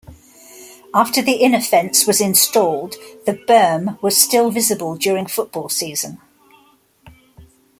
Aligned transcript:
After 0.95 1.21
the 1.21 1.33
inner 1.33 1.61
fence 1.61 2.07
was 2.07 2.19
installed, 2.19 2.95
the 3.27 3.33
berm 3.35 4.01
was 4.01 4.17
still 4.19 4.49
visible 4.49 4.95
during 4.95 5.27
football 5.27 5.69
season. 5.69 6.19